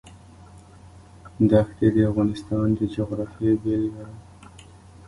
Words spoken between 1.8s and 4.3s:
د افغانستان د جغرافیې بېلګه ده.